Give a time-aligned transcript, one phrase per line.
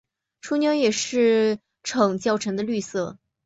[0.41, 3.19] 雏鸟也是呈较沉的绿色。